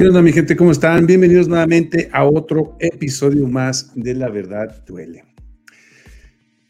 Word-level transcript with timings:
¿Qué 0.00 0.06
onda 0.06 0.22
mi 0.22 0.32
gente? 0.32 0.56
¿Cómo 0.56 0.70
están? 0.70 1.04
Bienvenidos 1.04 1.46
nuevamente 1.46 2.08
a 2.14 2.24
otro 2.24 2.74
episodio 2.78 3.46
más 3.46 3.92
de 3.94 4.14
La 4.14 4.30
Verdad 4.30 4.82
Duele. 4.86 5.26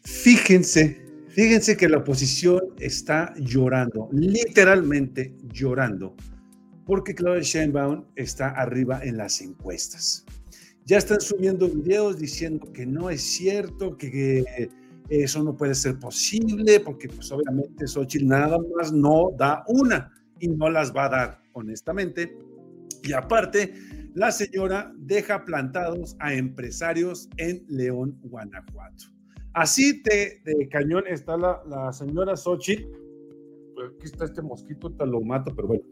Fíjense, 0.03 1.01
fíjense 1.29 1.77
que 1.77 1.87
la 1.87 1.99
oposición 1.99 2.59
está 2.77 3.33
llorando, 3.37 4.09
literalmente 4.11 5.33
llorando, 5.53 6.13
porque 6.85 7.15
Claudia 7.15 7.41
Sheinbaum 7.41 8.03
está 8.17 8.49
arriba 8.49 8.99
en 9.01 9.15
las 9.15 9.39
encuestas. 9.39 10.25
Ya 10.83 10.97
están 10.97 11.21
subiendo 11.21 11.69
videos 11.69 12.19
diciendo 12.19 12.69
que 12.73 12.85
no 12.85 13.09
es 13.09 13.21
cierto, 13.21 13.95
que 13.95 14.43
eso 15.07 15.41
no 15.41 15.55
puede 15.55 15.75
ser 15.75 15.97
posible, 15.99 16.81
porque 16.81 17.07
pues 17.07 17.31
obviamente 17.31 17.87
Xochitl 17.87 18.27
nada 18.27 18.57
más 18.75 18.91
no 18.91 19.29
da 19.37 19.63
una 19.69 20.11
y 20.37 20.49
no 20.49 20.69
las 20.69 20.93
va 20.93 21.05
a 21.05 21.09
dar, 21.09 21.41
honestamente 21.53 22.50
y 23.03 23.13
aparte, 23.13 23.73
la 24.13 24.31
señora 24.31 24.93
deja 24.97 25.45
plantados 25.45 26.15
a 26.19 26.33
empresarios 26.33 27.29
en 27.37 27.65
León, 27.67 28.19
Guanajuato. 28.23 29.05
Así 29.53 30.01
de, 30.03 30.69
cañón 30.69 31.03
está 31.07 31.37
la, 31.37 31.91
señora 31.93 32.35
Xochitl. 32.35 32.83
Aquí 33.95 34.05
está 34.05 34.25
este 34.25 34.41
mosquito, 34.41 34.91
te 34.91 35.05
lo 35.05 35.21
mato, 35.21 35.53
pero 35.55 35.69
bueno. 35.69 35.83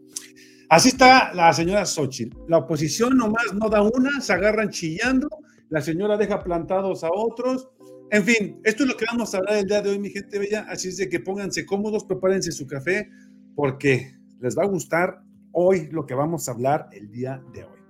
Así 0.68 0.90
está 0.90 1.34
la 1.34 1.52
señora 1.52 1.84
Xochitl. 1.84 2.36
La 2.48 2.58
oposición 2.58 3.16
nomás 3.16 3.52
no 3.54 3.68
da 3.68 3.82
una, 3.82 4.20
se 4.20 4.32
agarran 4.32 4.70
chillando, 4.70 5.28
la 5.68 5.80
señora 5.80 6.16
deja 6.16 6.42
plantados 6.42 7.04
a 7.04 7.10
otros. 7.12 7.68
En 8.10 8.24
fin, 8.24 8.60
esto 8.64 8.84
es 8.84 8.88
lo 8.88 8.96
que 8.96 9.04
vamos 9.10 9.34
a 9.34 9.38
hablar 9.38 9.56
el 9.56 9.66
día 9.66 9.82
de 9.82 9.90
hoy, 9.90 9.98
mi 9.98 10.10
gente 10.10 10.38
bella. 10.38 10.66
Así 10.68 10.88
es 10.88 10.96
de 10.96 11.08
que 11.08 11.20
pónganse 11.20 11.66
cómodos, 11.66 12.04
prepárense 12.04 12.52
su 12.52 12.66
café, 12.66 13.08
porque 13.54 14.14
les 14.40 14.56
va 14.56 14.64
a 14.64 14.68
gustar 14.68 15.22
hoy 15.52 15.88
lo 15.90 16.06
que 16.06 16.14
vamos 16.14 16.48
a 16.48 16.52
hablar 16.52 16.88
el 16.92 17.10
día 17.10 17.42
de 17.52 17.64
hoy. 17.64 17.80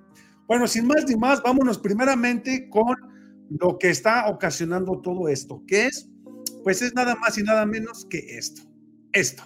Bueno, 0.46 0.66
sin 0.66 0.86
más 0.86 1.04
ni 1.08 1.16
más, 1.16 1.42
vámonos 1.42 1.78
primeramente 1.78 2.68
con 2.68 2.96
lo 3.50 3.78
que 3.78 3.90
está 3.90 4.28
ocasionando 4.28 5.00
todo 5.00 5.28
esto, 5.28 5.62
que 5.66 5.86
es, 5.86 6.08
pues 6.64 6.82
es 6.82 6.94
nada 6.94 7.14
más 7.16 7.38
y 7.38 7.42
nada 7.42 7.66
menos 7.66 8.04
que 8.04 8.18
esto, 8.36 8.62
esto, 9.12 9.42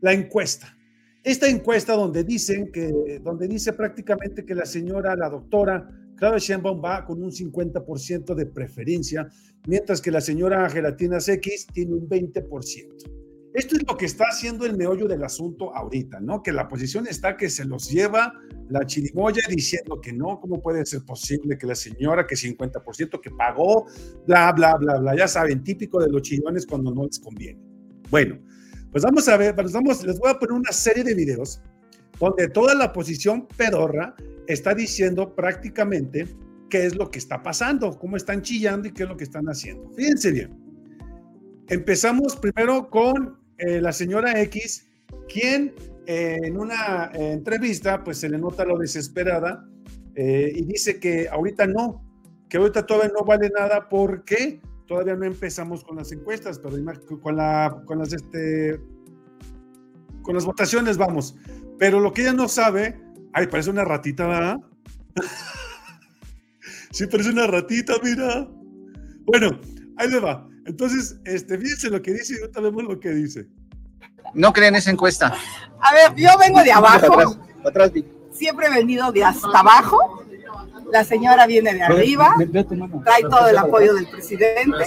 la 0.00 0.12
encuesta. 0.12 0.74
Esta 1.22 1.48
encuesta 1.48 1.94
donde 1.94 2.24
dicen 2.24 2.70
que, 2.72 3.20
donde 3.22 3.48
dice 3.48 3.72
prácticamente 3.72 4.44
que 4.44 4.54
la 4.54 4.64
señora, 4.64 5.16
la 5.16 5.28
doctora 5.28 5.88
Claudia 6.18 6.38
Sheinbaum 6.38 6.82
va 6.84 7.04
con 7.04 7.22
un 7.22 7.30
50% 7.30 8.34
de 8.34 8.46
preferencia, 8.46 9.28
mientras 9.66 10.00
que 10.00 10.10
la 10.10 10.20
señora 10.20 10.68
Gelatinas 10.68 11.28
X 11.28 11.66
tiene 11.72 11.94
un 11.94 12.08
20%. 12.08 13.17
Esto 13.58 13.74
es 13.74 13.82
lo 13.88 13.96
que 13.96 14.06
está 14.06 14.26
haciendo 14.30 14.64
el 14.66 14.76
meollo 14.76 15.08
del 15.08 15.24
asunto 15.24 15.74
ahorita, 15.74 16.20
¿no? 16.20 16.44
Que 16.44 16.52
la 16.52 16.68
posición 16.68 17.08
está 17.08 17.36
que 17.36 17.50
se 17.50 17.64
los 17.64 17.90
lleva 17.90 18.32
la 18.68 18.86
chirimoya 18.86 19.42
diciendo 19.48 20.00
que 20.00 20.12
no, 20.12 20.38
¿cómo 20.38 20.62
puede 20.62 20.86
ser 20.86 21.02
posible 21.04 21.58
que 21.58 21.66
la 21.66 21.74
señora 21.74 22.24
que 22.24 22.36
50% 22.36 23.20
que 23.20 23.30
pagó, 23.32 23.86
bla, 24.28 24.52
bla, 24.52 24.76
bla, 24.76 25.00
bla, 25.00 25.16
ya 25.16 25.26
saben, 25.26 25.64
típico 25.64 26.00
de 26.00 26.08
los 26.08 26.22
chillones 26.22 26.66
cuando 26.66 26.94
no 26.94 27.04
les 27.04 27.18
conviene. 27.18 27.60
Bueno, 28.12 28.38
pues 28.92 29.02
vamos 29.02 29.28
a 29.28 29.36
ver, 29.36 29.56
pues 29.56 29.72
vamos, 29.72 30.04
les 30.04 30.20
voy 30.20 30.30
a 30.30 30.38
poner 30.38 30.52
una 30.52 30.70
serie 30.70 31.02
de 31.02 31.16
videos 31.16 31.60
donde 32.20 32.46
toda 32.50 32.76
la 32.76 32.92
posición 32.92 33.48
pedorra 33.56 34.14
está 34.46 34.72
diciendo 34.72 35.34
prácticamente 35.34 36.28
qué 36.70 36.86
es 36.86 36.94
lo 36.94 37.10
que 37.10 37.18
está 37.18 37.42
pasando, 37.42 37.98
cómo 37.98 38.16
están 38.16 38.40
chillando 38.40 38.86
y 38.86 38.92
qué 38.92 39.02
es 39.02 39.08
lo 39.08 39.16
que 39.16 39.24
están 39.24 39.46
haciendo. 39.46 39.90
Fíjense 39.96 40.30
bien. 40.30 40.68
Empezamos 41.66 42.36
primero 42.36 42.88
con 42.88 43.37
eh, 43.58 43.80
la 43.80 43.92
señora 43.92 44.40
X, 44.42 44.88
quien 45.28 45.74
eh, 46.06 46.38
en 46.42 46.56
una 46.58 47.10
eh, 47.12 47.32
entrevista 47.32 48.04
pues 48.04 48.18
se 48.18 48.28
le 48.28 48.38
nota 48.38 48.64
lo 48.64 48.78
desesperada 48.78 49.68
y 50.20 50.64
dice 50.64 50.98
que 50.98 51.28
ahorita 51.28 51.68
no, 51.68 52.02
que 52.48 52.56
ahorita 52.56 52.84
todavía 52.84 53.12
no 53.16 53.24
vale 53.24 53.50
nada 53.56 53.88
porque 53.88 54.60
todavía 54.88 55.14
no 55.14 55.24
empezamos 55.24 55.84
con 55.84 55.94
las 55.96 56.10
encuestas, 56.10 56.58
pero 56.58 56.76
con, 57.20 57.36
la, 57.36 57.82
con 57.86 58.00
las 58.00 58.12
este, 58.12 58.80
con 60.22 60.34
las 60.34 60.44
votaciones 60.44 60.96
vamos. 60.96 61.36
Pero 61.78 62.00
lo 62.00 62.12
que 62.12 62.22
ella 62.22 62.32
no 62.32 62.48
sabe, 62.48 63.00
ay, 63.32 63.46
parece 63.46 63.70
una 63.70 63.84
ratita, 63.84 64.26
¿verdad? 64.26 64.56
sí, 66.90 67.06
parece 67.06 67.30
una 67.30 67.46
ratita, 67.46 67.94
mira. 68.02 68.48
Bueno, 69.24 69.60
ahí 69.98 70.10
le 70.10 70.18
va. 70.18 70.47
Entonces, 70.68 71.18
este, 71.24 71.56
fíjense 71.56 71.88
lo 71.88 72.02
que 72.02 72.12
dice 72.12 72.34
y 72.34 72.40
ahorita 72.40 72.60
vemos 72.60 72.84
lo 72.84 73.00
que 73.00 73.08
dice. 73.08 73.46
No 74.34 74.52
creen 74.52 74.76
esa 74.76 74.90
encuesta. 74.90 75.34
A 75.80 75.94
ver, 75.94 76.14
yo 76.14 76.28
vengo 76.38 76.62
de 76.62 76.70
abajo. 76.70 77.38
Siempre 78.32 78.66
he 78.66 78.70
venido 78.70 79.10
de 79.10 79.24
hasta 79.24 79.60
abajo. 79.60 80.24
La 80.92 81.04
señora 81.04 81.46
viene 81.46 81.72
de 81.72 81.82
arriba. 81.82 82.34
Trae 83.02 83.22
todo 83.22 83.48
el 83.48 83.56
apoyo 83.56 83.94
del 83.94 84.08
presidente. 84.08 84.84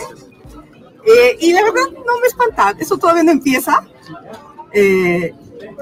Eh, 1.03 1.38
y 1.40 1.52
la 1.52 1.64
verdad 1.64 1.90
no 1.91 2.20
me 2.22 2.28
espanta. 2.28 2.75
Eso 2.78 3.00
todavía 3.00 3.24
no 3.24 3.31
empieza. 3.31 3.84
Eh, 4.74 5.34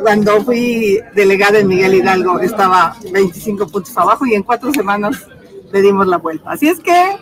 cuando 0.01 0.41
fui 0.45 0.97
delegada 1.13 1.59
en 1.59 1.67
Miguel 1.67 1.95
Hidalgo 1.95 2.39
estaba 2.39 2.95
25 3.11 3.67
puntos 3.67 3.97
abajo 3.97 4.25
y 4.25 4.33
en 4.33 4.43
cuatro 4.43 4.71
semanas 4.71 5.27
le 5.73 5.81
dimos 5.81 6.07
la 6.07 6.17
vuelta. 6.17 6.51
Así 6.51 6.69
es 6.69 6.79
que 6.79 7.17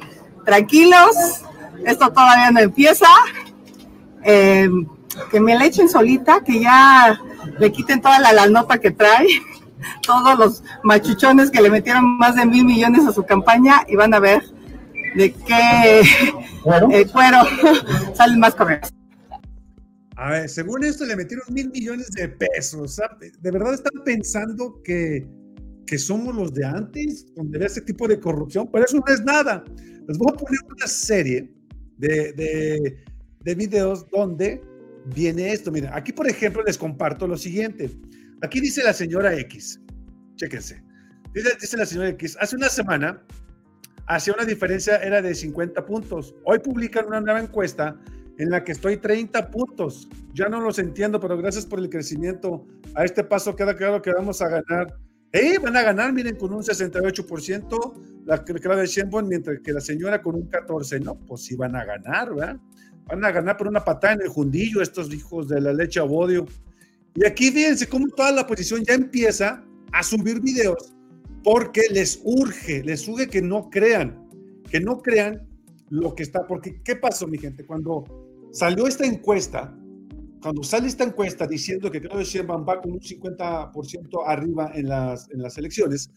tranquilos, 0.45 1.41
esto 1.85 2.11
todavía 2.11 2.51
no 2.51 2.59
empieza. 2.59 3.07
Eh, 4.23 4.69
que 5.31 5.39
me 5.39 5.55
la 5.55 5.65
echen 5.65 5.89
solita, 5.89 6.43
que 6.43 6.59
ya 6.59 7.19
le 7.59 7.71
quiten 7.71 8.01
toda 8.01 8.19
la, 8.19 8.33
la, 8.33 8.47
nota 8.47 8.77
que 8.77 8.91
trae, 8.91 9.27
todos 10.05 10.37
los 10.37 10.63
machuchones 10.83 11.49
que 11.49 11.61
le 11.61 11.69
metieron 11.69 12.17
más 12.17 12.35
de 12.35 12.45
mil 12.45 12.66
millones 12.66 13.05
a 13.07 13.13
su 13.13 13.23
campaña 13.23 13.83
y 13.87 13.95
van 13.95 14.13
a 14.13 14.19
ver 14.19 14.43
de 15.16 15.33
qué 15.33 16.01
eh, 16.01 17.07
cuero 17.11 17.39
salen 18.13 18.39
más 18.39 18.55
correos. 18.55 18.93
A 20.16 20.31
ver, 20.31 20.49
según 20.49 20.83
esto 20.83 21.05
le 21.05 21.16
metieron 21.16 21.45
mil 21.49 21.69
millones 21.69 22.09
de 22.11 22.27
pesos. 22.27 22.99
¿De 23.39 23.51
verdad 23.51 23.75
están 23.75 24.03
pensando 24.03 24.81
que, 24.83 25.27
que 25.85 25.97
somos 25.99 26.33
los 26.33 26.53
de 26.53 26.66
antes, 26.66 27.27
donde 27.35 27.57
había 27.57 27.67
ese 27.67 27.81
tipo 27.81 28.07
de 28.07 28.19
corrupción? 28.19 28.67
Pero 28.71 28.85
eso 28.85 28.97
no 28.97 29.13
es 29.13 29.23
nada. 29.23 29.63
Les 30.07 30.17
voy 30.17 30.29
a 30.33 30.37
poner 30.37 30.59
una 30.75 30.87
serie 30.87 31.51
de, 31.97 32.97
de, 33.44 33.56
videos 33.56 34.08
donde 34.09 34.62
viene 35.16 35.52
esto. 35.52 35.72
Miren, 35.72 35.91
aquí 35.94 36.12
por 36.12 36.28
ejemplo 36.28 36.63
les 36.63 36.78
comparto 36.78 37.28
lo 37.28 37.38
siguiente. 37.38 37.90
Aquí 38.41 38.59
dice 38.59 38.84
la 38.84 38.94
señora 38.94 39.38
X, 39.40 39.81
chéquense. 40.35 40.84
Dice, 41.34 41.50
dice 41.59 41.78
la 41.78 41.85
señora 41.85 42.09
X, 42.09 42.38
hace 42.40 42.56
una 42.56 42.69
semana 42.69 43.24
hacía 44.08 44.34
una 44.34 44.46
diferencia, 44.46 44.97
era 44.97 45.22
de 45.22 45.34
50 45.34 45.85
puntos. 45.85 46.35
Hoy 46.44 46.59
publican 46.59 47.06
una 47.08 47.22
nueva 47.22 47.41
encuesta 47.41 48.00
en 48.38 48.50
la 48.50 48.64
que 48.64 48.72
estoy 48.72 48.97
30 48.97 49.50
puntos. 49.52 50.08
Ya 50.34 50.50
no 50.50 50.62
los 50.62 50.79
entiendo, 50.79 51.19
pero 51.19 51.38
gracias 51.38 51.66
por 51.66 51.79
el 51.79 51.90
crecimiento. 51.90 52.66
A 52.96 53.03
este 53.03 53.24
paso 53.24 53.56
queda 53.56 53.75
claro 53.75 54.02
que 54.02 54.12
vamos 54.12 54.41
a 54.41 54.50
ganar 54.50 54.97
¡Eh! 55.31 55.57
Van 55.59 55.75
a 55.75 55.83
ganar, 55.83 56.13
miren, 56.13 56.35
con 56.35 56.53
un 56.53 56.63
68%, 56.63 57.93
la 58.25 58.43
Claudia 58.43 58.85
Sheinbaum, 58.85 59.27
mientras 59.27 59.59
que 59.59 59.73
la 59.73 59.81
señora 59.81 60.21
con 60.21 60.35
un 60.35 60.49
14%, 60.49 61.03
no, 61.03 61.15
pues 61.15 61.41
sí 61.41 61.55
van 61.55 61.75
a 61.75 61.85
ganar, 61.85 62.33
¿verdad? 62.33 62.57
Van 63.05 63.23
a 63.23 63.31
ganar 63.31 63.57
por 63.57 63.67
una 63.67 63.84
patada 63.84 64.13
en 64.13 64.22
el 64.22 64.29
jundillo 64.29 64.81
estos 64.81 65.13
hijos 65.13 65.47
de 65.47 65.61
la 65.61 65.73
leche 65.73 65.99
a 65.99 66.03
bodio. 66.03 66.46
Y 67.16 67.25
aquí 67.25 67.52
fíjense 67.52 67.87
cómo 67.87 68.07
toda 68.09 68.31
la 68.31 68.41
oposición 68.41 68.84
ya 68.84 68.93
empieza 68.93 69.63
a 69.91 70.03
subir 70.03 70.41
videos 70.41 70.93
porque 71.43 71.84
les 71.91 72.19
urge, 72.25 72.84
les 72.84 73.07
urge 73.07 73.28
que 73.28 73.41
no 73.41 73.69
crean, 73.69 74.28
que 74.69 74.81
no 74.81 75.02
crean 75.02 75.47
lo 75.90 76.13
que 76.13 76.23
está, 76.23 76.46
porque 76.46 76.81
¿qué 76.84 76.97
pasó, 76.97 77.25
mi 77.25 77.37
gente? 77.37 77.66
Cuando 77.66 78.03
salió 78.52 78.85
esta 78.85 79.05
encuesta, 79.05 79.73
cuando 80.41 80.63
sale 80.63 80.87
esta 80.87 81.03
encuesta 81.03 81.47
diciendo 81.47 81.89
que 81.91 82.01
Claudio 82.01 82.25
Sheinbaum 82.25 82.67
va 82.67 82.81
con 82.81 82.91
un 82.91 82.99
50% 82.99 84.23
arriba 84.25 84.72
en 84.73 84.89
las, 84.89 85.29
en 85.31 85.41
las 85.41 85.57
elecciones, 85.57 86.11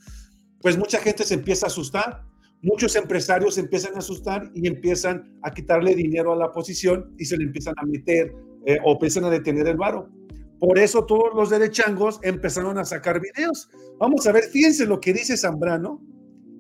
pues 0.61 0.77
mucha 0.77 0.99
gente 0.99 1.25
se 1.25 1.35
empieza 1.35 1.67
a 1.67 1.69
asustar, 1.69 2.23
muchos 2.63 2.95
empresarios 2.97 3.55
se 3.55 3.63
empiezan 3.63 3.95
a 3.95 3.99
asustar 3.99 4.51
y 4.55 4.67
empiezan 4.67 5.39
a 5.43 5.51
quitarle 5.51 5.95
dinero 5.95 6.33
a 6.33 6.37
la 6.37 6.47
oposición 6.47 7.15
y 7.19 7.25
se 7.25 7.37
le 7.37 7.45
empiezan 7.45 7.75
a 7.79 7.87
meter 7.87 8.35
eh, 8.67 8.79
o 8.85 8.93
empiezan 8.93 9.25
a 9.25 9.31
detener 9.31 9.67
el 9.67 9.77
varo. 9.77 10.11
Por 10.59 10.79
eso 10.79 11.07
todos 11.07 11.35
los 11.35 11.49
derechangos 11.49 12.21
empezaron 12.23 12.77
a 12.77 12.85
sacar 12.85 13.21
videos. 13.21 13.71
Vamos 13.99 14.27
a 14.27 14.33
ver, 14.33 14.45
fíjense 14.45 14.85
lo 14.85 15.01
que 15.01 15.15
dice 15.15 15.39
Zambrano 15.39 16.03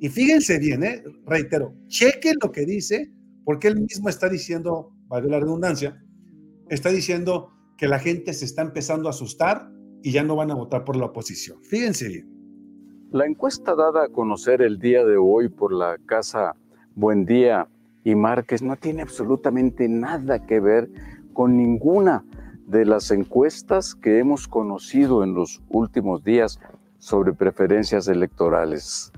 y 0.00 0.08
fíjense 0.08 0.58
bien, 0.58 0.82
eh, 0.82 1.02
reitero, 1.26 1.74
chequen 1.88 2.36
lo 2.42 2.50
que 2.50 2.64
dice, 2.64 3.12
porque 3.44 3.68
él 3.68 3.78
mismo 3.80 4.08
está 4.08 4.30
diciendo, 4.30 4.94
vale 5.08 5.28
la 5.28 5.40
redundancia, 5.40 6.02
está 6.70 6.90
diciendo 6.90 7.50
que 7.76 7.88
la 7.88 7.99
gente 7.99 8.32
se 8.32 8.44
está 8.44 8.62
empezando 8.62 9.08
a 9.08 9.11
asustar 9.11 9.70
y 10.02 10.12
ya 10.12 10.22
no 10.22 10.37
van 10.37 10.50
a 10.50 10.55
votar 10.55 10.84
por 10.84 10.96
la 10.96 11.06
oposición. 11.06 11.62
Fíjense 11.62 12.08
bien. 12.08 12.31
La 13.11 13.26
encuesta 13.26 13.75
dada 13.75 14.05
a 14.05 14.08
conocer 14.08 14.62
el 14.62 14.78
día 14.78 15.05
de 15.05 15.17
hoy 15.17 15.49
por 15.49 15.72
la 15.72 15.99
Casa 16.06 16.55
Buendía 16.94 17.69
y 18.05 18.14
Márquez 18.14 18.62
no 18.62 18.76
tiene 18.76 19.02
absolutamente 19.02 19.88
nada 19.88 20.46
que 20.46 20.61
ver 20.61 20.88
con 21.32 21.56
ninguna 21.56 22.25
de 22.67 22.84
las 22.84 23.11
encuestas 23.11 23.96
que 23.96 24.19
hemos 24.19 24.46
conocido 24.46 25.25
en 25.25 25.34
los 25.34 25.61
últimos 25.69 26.23
días 26.23 26.61
sobre 26.99 27.32
preferencias 27.32 28.06
electorales. 28.06 29.11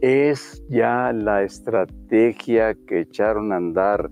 Es 0.00 0.64
ya 0.70 1.12
la 1.12 1.42
estrategia 1.42 2.74
que 2.86 3.00
echaron 3.00 3.52
a 3.52 3.56
andar 3.56 4.10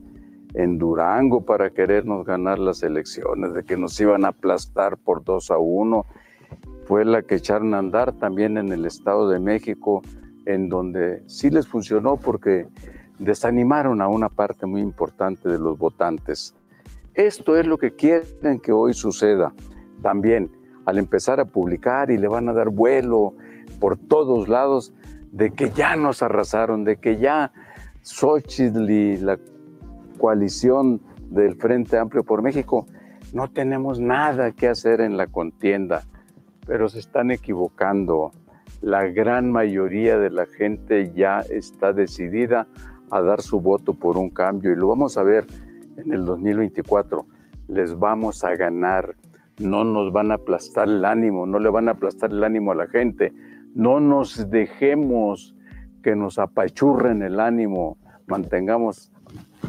en 0.54 0.78
Durango 0.78 1.42
para 1.42 1.70
querernos 1.70 2.24
ganar 2.24 2.58
las 2.58 2.82
elecciones, 2.82 3.54
de 3.54 3.64
que 3.64 3.76
nos 3.76 3.98
iban 4.00 4.24
a 4.24 4.28
aplastar 4.28 4.96
por 4.96 5.24
dos 5.24 5.50
a 5.50 5.58
uno. 5.58 6.06
Fue 6.86 7.04
la 7.04 7.22
que 7.22 7.36
echaron 7.36 7.74
a 7.74 7.78
andar 7.78 8.12
también 8.12 8.56
en 8.58 8.72
el 8.72 8.84
Estado 8.84 9.28
de 9.28 9.38
México, 9.38 10.02
en 10.46 10.68
donde 10.68 11.22
sí 11.26 11.50
les 11.50 11.68
funcionó 11.68 12.16
porque 12.16 12.66
desanimaron 13.18 14.00
a 14.00 14.08
una 14.08 14.28
parte 14.28 14.66
muy 14.66 14.80
importante 14.80 15.48
de 15.48 15.58
los 15.58 15.78
votantes. 15.78 16.54
Esto 17.14 17.56
es 17.56 17.66
lo 17.66 17.78
que 17.78 17.94
quieren 17.94 18.60
que 18.60 18.72
hoy 18.72 18.94
suceda. 18.94 19.52
También, 20.02 20.50
al 20.86 20.98
empezar 20.98 21.38
a 21.38 21.44
publicar 21.44 22.10
y 22.10 22.16
le 22.16 22.28
van 22.28 22.48
a 22.48 22.52
dar 22.52 22.70
vuelo 22.70 23.34
por 23.78 23.96
todos 23.96 24.48
lados, 24.48 24.92
de 25.30 25.50
que 25.50 25.70
ya 25.70 25.94
nos 25.96 26.22
arrasaron, 26.22 26.84
de 26.84 26.96
que 26.96 27.18
ya 27.18 27.52
Xochitl 28.02 28.90
y 28.90 29.16
la 29.18 29.38
coalición 30.20 31.00
del 31.30 31.54
Frente 31.54 31.98
Amplio 31.98 32.22
por 32.24 32.42
México, 32.42 32.86
no 33.32 33.48
tenemos 33.48 34.00
nada 34.00 34.52
que 34.52 34.68
hacer 34.68 35.00
en 35.00 35.16
la 35.16 35.26
contienda, 35.26 36.02
pero 36.66 36.88
se 36.88 36.98
están 36.98 37.30
equivocando. 37.30 38.32
La 38.82 39.04
gran 39.04 39.50
mayoría 39.50 40.18
de 40.18 40.30
la 40.30 40.46
gente 40.46 41.12
ya 41.14 41.40
está 41.40 41.92
decidida 41.92 42.66
a 43.10 43.22
dar 43.22 43.40
su 43.40 43.60
voto 43.60 43.94
por 43.94 44.18
un 44.18 44.30
cambio 44.30 44.72
y 44.72 44.76
lo 44.76 44.88
vamos 44.88 45.16
a 45.16 45.22
ver 45.22 45.46
en 45.96 46.12
el 46.12 46.24
2024. 46.24 47.26
Les 47.68 47.98
vamos 47.98 48.44
a 48.44 48.54
ganar, 48.56 49.16
no 49.58 49.84
nos 49.84 50.12
van 50.12 50.32
a 50.32 50.34
aplastar 50.34 50.88
el 50.88 51.04
ánimo, 51.04 51.46
no 51.46 51.58
le 51.58 51.70
van 51.70 51.88
a 51.88 51.92
aplastar 51.92 52.30
el 52.30 52.44
ánimo 52.44 52.72
a 52.72 52.74
la 52.74 52.88
gente. 52.88 53.32
No 53.74 54.00
nos 54.00 54.50
dejemos 54.50 55.54
que 56.02 56.14
nos 56.14 56.38
apachurren 56.38 57.22
el 57.22 57.40
ánimo, 57.40 57.96
mantengamos 58.26 59.12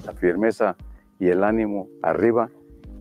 la 0.06 0.14
firmeza 0.14 0.76
y 1.20 1.28
el 1.28 1.44
ánimo 1.44 1.88
arriba 2.02 2.50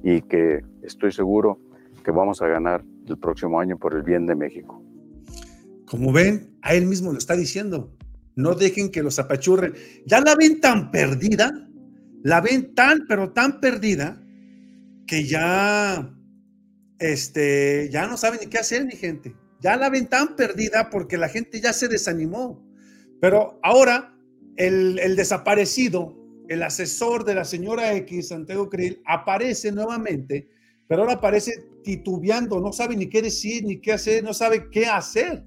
y 0.03 0.23
que 0.23 0.63
estoy 0.83 1.13
seguro 1.13 1.59
que 2.05 2.11
vamos 2.11 2.43
a 2.43 2.49
ganar 2.49 2.85
el 3.07 3.19
próximo 3.19 3.61
año 3.61 3.77
por 3.79 3.95
el 3.95 4.03
bien 4.03 4.27
de 4.27 4.35
México. 4.35 4.83
Como 5.87 6.13
ven, 6.13 6.57
a 6.63 6.75
él 6.75 6.87
mismo 6.87 7.13
lo 7.13 7.19
está 7.19 7.35
diciendo. 7.35 7.97
No 8.37 8.55
dejen 8.55 8.91
que 8.91 9.03
los 9.03 9.19
apachurren. 9.19 9.75
Ya 10.07 10.21
la 10.21 10.37
ven 10.37 10.61
tan 10.61 10.91
perdida, 10.91 11.69
la 12.23 12.41
ven 12.41 12.75
tan, 12.75 13.07
pero 13.09 13.33
tan 13.33 13.61
perdida, 13.61 14.23
que 15.07 15.25
ya, 15.27 16.15
este, 16.99 17.89
ya 17.91 18.07
no 18.07 18.17
saben 18.17 18.41
ni 18.41 18.47
qué 18.47 18.59
hacer, 18.59 18.85
mi 18.85 18.93
gente. 18.93 19.35
Ya 19.61 19.77
la 19.77 19.91
ven 19.91 20.07
tan 20.07 20.37
perdida 20.37 20.89
porque 20.91 21.19
la 21.19 21.29
gente 21.29 21.61
ya 21.61 21.73
se 21.73 21.89
desanimó. 21.89 22.65
Pero 23.21 23.59
ahora 23.63 24.15
el, 24.57 24.99
el 25.01 25.17
desaparecido, 25.17 26.17
el 26.50 26.64
asesor 26.64 27.25
de 27.25 27.37
la 27.37 27.44
señora 27.44 27.94
X, 27.94 28.29
Santiago 28.29 28.69
Krill, 28.69 29.00
aparece 29.06 29.70
nuevamente, 29.70 30.49
pero 30.88 31.02
ahora 31.02 31.14
aparece 31.14 31.52
titubeando, 31.85 32.58
no 32.58 32.73
sabe 32.73 32.97
ni 32.97 33.08
qué 33.08 33.23
decir, 33.23 33.64
ni 33.64 33.81
qué 33.81 33.93
hacer, 33.93 34.25
no 34.25 34.35
sabe 34.35 34.69
qué 34.69 34.87
hacer 34.87 35.44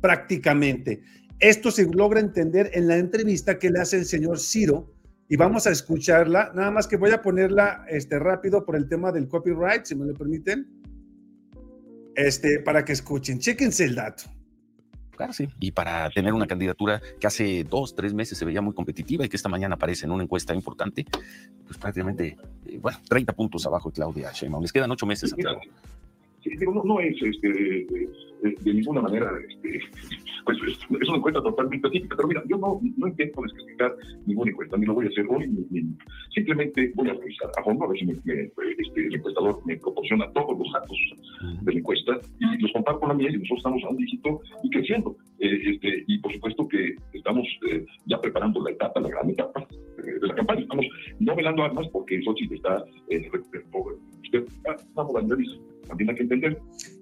prácticamente. 0.00 1.02
Esto 1.38 1.70
se 1.70 1.84
logra 1.84 2.20
entender 2.20 2.70
en 2.72 2.88
la 2.88 2.96
entrevista 2.96 3.58
que 3.58 3.68
le 3.68 3.80
hace 3.80 3.98
el 3.98 4.06
señor 4.06 4.40
Ciro 4.40 4.90
y 5.28 5.36
vamos 5.36 5.66
a 5.66 5.70
escucharla, 5.70 6.50
nada 6.54 6.70
más 6.70 6.86
que 6.88 6.96
voy 6.96 7.10
a 7.10 7.20
ponerla 7.20 7.84
este, 7.86 8.18
rápido 8.18 8.64
por 8.64 8.74
el 8.74 8.88
tema 8.88 9.12
del 9.12 9.28
copyright, 9.28 9.84
si 9.84 9.96
me 9.96 10.06
lo 10.06 10.14
permiten, 10.14 10.66
este, 12.16 12.60
para 12.60 12.86
que 12.86 12.94
escuchen, 12.94 13.38
chéquense 13.38 13.84
el 13.84 13.96
dato. 13.96 14.37
Y 15.58 15.72
para 15.72 16.10
tener 16.10 16.32
una 16.32 16.46
candidatura 16.46 17.00
que 17.20 17.26
hace 17.26 17.64
dos, 17.64 17.94
tres 17.94 18.14
meses 18.14 18.38
se 18.38 18.44
veía 18.44 18.62
muy 18.62 18.74
competitiva 18.74 19.24
y 19.24 19.28
que 19.28 19.36
esta 19.36 19.48
mañana 19.48 19.74
aparece 19.74 20.06
en 20.06 20.12
una 20.12 20.22
encuesta 20.22 20.54
importante, 20.54 21.04
pues 21.66 21.78
prácticamente, 21.78 22.36
eh, 22.66 22.78
bueno, 22.80 22.98
30 23.08 23.32
puntos 23.32 23.66
abajo 23.66 23.90
de 23.90 23.94
Claudia 23.94 24.32
Sheinbaum. 24.32 24.62
Les 24.62 24.72
quedan 24.72 24.90
ocho 24.90 25.06
meses, 25.06 25.30
Santiago. 25.30 25.60
Digo, 26.58 26.74
no, 26.74 26.82
no, 26.84 27.00
es 27.00 27.16
este, 27.22 27.48
de, 27.48 28.74
ninguna 28.74 29.02
manera, 29.02 29.30
este, 29.48 29.80
pues 30.44 30.58
es, 30.66 31.08
una 31.08 31.18
encuesta 31.18 31.42
totalmente 31.42 31.86
específica, 31.86 32.16
pero 32.16 32.28
mira, 32.28 32.42
yo 32.48 32.56
no, 32.58 32.80
no 32.96 33.08
intento 33.08 33.42
descalificar 33.42 33.94
ninguna 34.26 34.50
encuesta, 34.50 34.76
ni 34.76 34.86
lo 34.86 34.94
voy 34.94 35.06
a 35.06 35.08
hacer 35.08 35.26
hoy, 35.28 35.48
simplemente 36.34 36.92
voy 36.94 37.08
a 37.10 37.14
revisar 37.14 37.50
a 37.56 37.62
fondo 37.62 37.84
a 37.84 37.88
ver 37.88 37.98
si 37.98 38.10
este, 38.10 39.06
el 39.06 39.14
encuestador 39.14 39.60
me 39.66 39.76
proporciona 39.76 40.30
todos 40.32 40.58
los 40.58 40.72
datos 40.72 40.98
de 41.62 41.72
la 41.72 41.78
encuesta 41.78 42.18
y 42.38 42.62
los 42.62 42.72
comparto 42.72 43.00
con 43.00 43.08
la 43.08 43.14
mía 43.14 43.28
y 43.30 43.38
nosotros 43.38 43.58
estamos 43.58 43.84
a 43.84 43.88
un 43.88 43.96
dígito 43.96 44.40
y 44.62 44.70
creciendo. 44.70 45.16
Eh, 45.38 45.72
este, 45.72 46.04
y 46.06 46.18
por 46.18 46.32
supuesto 46.32 46.66
que 46.68 46.96
estamos 47.12 47.46
eh, 47.70 47.84
ya 48.06 48.20
preparando 48.20 48.62
la 48.62 48.70
etapa, 48.70 49.00
la 49.00 49.08
gran 49.08 49.30
etapa 49.30 49.66
eh, 49.98 50.20
de 50.20 50.26
la 50.26 50.34
campaña. 50.34 50.62
Estamos 50.62 50.86
no 51.20 51.36
velando 51.36 51.62
armas 51.62 51.86
porque 51.92 52.20
Xochitl 52.22 52.54
está, 52.54 52.84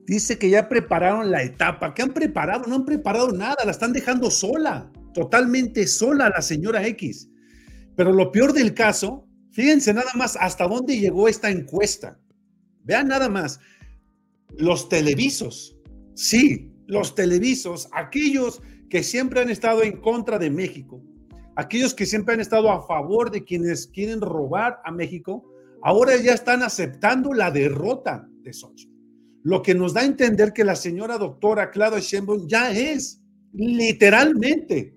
Dice 0.07 0.39
que 0.39 0.49
ya 0.49 0.69
prepararon 0.69 1.31
la 1.31 1.43
etapa. 1.43 1.93
¿Qué 1.93 2.03
han 2.03 2.13
preparado? 2.13 2.65
No 2.69 2.77
han 2.77 2.85
preparado 2.85 3.33
nada, 3.33 3.57
la 3.65 3.73
están 3.73 3.93
dejando 3.93 4.31
sola, 4.31 4.91
totalmente 5.13 5.87
sola 5.87 6.29
la 6.29 6.43
señora 6.43 6.87
X. 6.87 7.29
Pero 7.97 8.13
lo 8.13 8.31
peor 8.31 8.53
del 8.53 8.75
caso, 8.75 9.27
fíjense 9.51 9.93
nada 9.93 10.11
más 10.15 10.37
hasta 10.41 10.69
dónde 10.69 10.99
llegó 10.99 11.29
esta 11.29 11.51
encuesta. 11.51 12.21
Vean 12.85 13.09
nada 13.09 13.29
más, 13.29 13.59
los 14.59 14.89
televisos, 14.89 15.77
sí, 16.15 16.71
los 16.87 17.15
televisos, 17.15 17.89
aquellos 17.93 18.63
que 18.89 19.03
siempre 19.03 19.41
han 19.41 19.51
estado 19.51 19.83
en 19.83 20.01
contra 20.01 20.39
de 20.39 20.51
México, 20.51 21.03
aquellos 21.57 21.95
que 21.95 22.07
siempre 22.07 22.35
han 22.35 22.41
estado 22.41 22.71
a 22.71 22.87
favor 22.87 23.31
de 23.31 23.43
quienes 23.43 23.89
quieren 23.89 24.21
robar 24.21 24.81
a 24.85 24.93
México, 24.93 25.45
ahora 25.83 26.17
ya 26.17 26.33
están 26.33 26.63
aceptando 26.63 27.33
la 27.33 27.51
derrota 27.51 28.29
de 28.43 28.53
Xochitl. 28.53 28.93
Lo 29.43 29.63
que 29.63 29.75
nos 29.75 29.95
da 29.95 30.01
a 30.01 30.07
entender 30.07 30.53
que 30.53 30.65
la 30.65 30.75
señora 30.75 31.19
doctora 31.19 31.71
Claudia 31.71 32.01
Sheinbaum 32.01 32.49
ya 32.49 32.73
es 32.73 33.21
literalmente 33.53 34.95